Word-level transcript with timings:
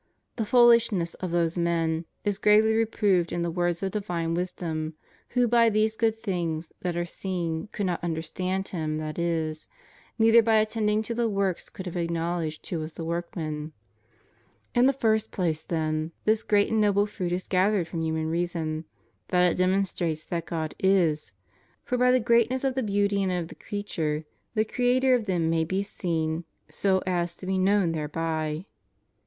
The 0.37 0.47
foolishness 0.47 1.13
of 1.19 1.29
those 1.29 1.59
men 1.59 2.05
is 2.25 2.39
gravely 2.39 2.73
reproved 2.73 3.31
in 3.31 3.43
the 3.43 3.51
words 3.51 3.83
of 3.83 3.91
divine 3.91 4.33
wisdom 4.33 4.95
who 5.37 5.47
by 5.47 5.69
these 5.69 5.95
good 5.95 6.15
things 6.15 6.73
that 6.81 6.97
are 6.97 7.05
seen 7.05 7.69
could 7.71 7.85
not 7.85 8.03
understand 8.03 8.69
Him 8.69 8.97
that 8.97 9.19
is, 9.19 9.67
neither 10.17 10.41
by 10.41 10.55
attending 10.55 11.03
to 11.03 11.13
the 11.13 11.29
works 11.29 11.69
could 11.69 11.85
have 11.85 11.95
acknowledged 11.97 12.67
who 12.67 12.79
was 12.79 12.93
the 12.93 13.03
workman.* 13.05 13.73
In 14.73 14.87
the 14.87 14.91
first 14.91 15.29
place, 15.29 15.61
then, 15.61 16.13
this 16.25 16.41
great 16.41 16.71
and 16.71 16.81
noble 16.81 17.05
fruit 17.05 17.31
is 17.31 17.47
gathered 17.47 17.87
from 17.87 18.01
human 18.01 18.25
reason, 18.27 18.85
that 19.27 19.51
it 19.51 19.55
demonstrates 19.57 20.23
that 20.25 20.47
God 20.47 20.73
is; 20.79 21.31
for 21.83 21.95
by 21.95 22.09
the 22.09 22.19
greatness 22.19 22.63
of 22.63 22.73
the 22.73 22.81
beauty 22.81 23.21
and 23.21 23.31
of 23.31 23.49
the 23.49 23.53
creature 23.53 24.25
the 24.55 24.65
Creator 24.65 25.13
of 25.13 25.25
them 25.27 25.51
may 25.51 25.63
be 25.63 25.83
seen 25.83 26.43
so 26.71 27.03
as 27.05 27.35
to 27.37 27.45
be 27.45 27.59
known 27.59 27.91
thereby. 27.91 28.65